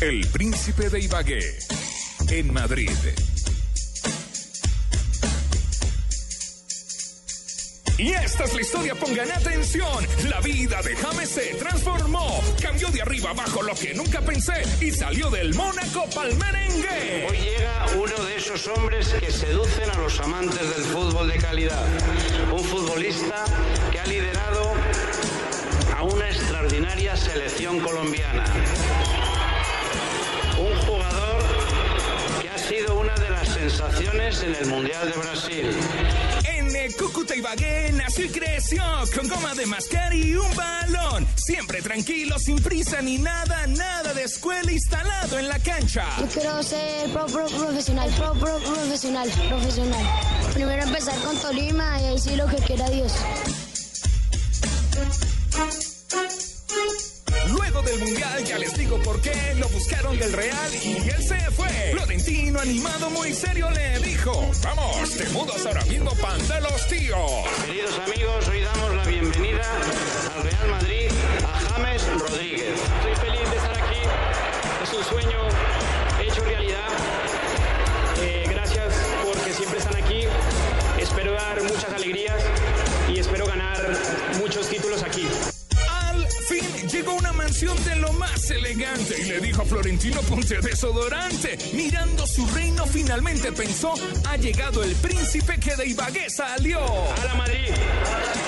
[0.00, 1.58] El Príncipe de Ibagué,
[2.30, 2.92] en Madrid.
[7.98, 10.06] Y esta es la historia, pongan atención.
[10.30, 12.40] La vida de James se transformó.
[12.62, 17.26] Cambió de arriba abajo lo que nunca pensé y salió del Mónaco palmerengue.
[17.28, 21.86] Hoy llega uno de esos hombres que seducen a los amantes del fútbol de calidad.
[22.52, 23.44] Un futbolista
[23.90, 24.74] que ha liderado
[25.96, 28.44] a una extraordinaria selección colombiana.
[33.70, 35.70] Sensaciones en el Mundial de Brasil.
[36.44, 38.82] En el Cúcuta Ibagué nació y creció
[39.14, 41.26] con goma de mascar y un balón.
[41.34, 46.04] Siempre tranquilo, sin prisa ni nada, nada de escuela instalado en la cancha.
[46.18, 50.04] Yo quiero ser pro, pro profesional, pro, pro profesional, profesional.
[50.54, 53.12] Primero empezar con Tolima y ahí sí lo que quiera Dios.
[57.98, 61.68] Mundial ya les digo por qué lo buscaron del Real y él se fue.
[61.92, 64.32] Florentino animado muy serio le dijo,
[64.62, 67.47] vamos, te mudas ahora mismo pan los tíos.
[87.28, 91.58] Una mansión de lo más elegante y le dijo a Florentino ponte desodorante.
[91.74, 93.94] Mirando su reino finalmente pensó,
[94.26, 96.78] ha llegado el príncipe que de Ibagué salió.
[96.80, 98.47] ¡A la Madrid!